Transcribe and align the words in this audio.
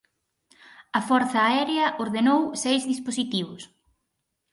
A 0.97 0.99
Forza 1.09 1.39
Aérea 1.49 1.85
ordenou 2.05 2.41
seis 2.63 2.81
dispositivos. 2.91 3.61